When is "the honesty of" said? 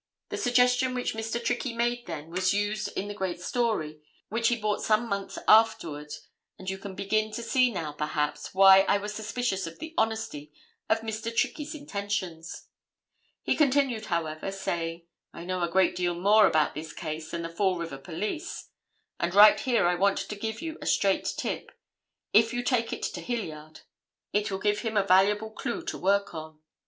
9.77-11.01